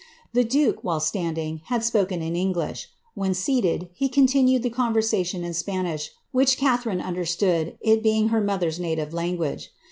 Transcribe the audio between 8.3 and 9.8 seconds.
mother's native language.